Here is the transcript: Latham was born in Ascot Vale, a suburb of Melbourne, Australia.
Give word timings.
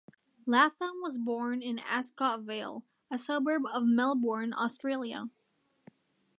Latham 0.47 0.99
was 1.03 1.19
born 1.19 1.61
in 1.61 1.77
Ascot 1.77 2.41
Vale, 2.41 2.83
a 3.11 3.19
suburb 3.19 3.65
of 3.71 3.83
Melbourne, 3.85 4.51
Australia. 4.51 5.29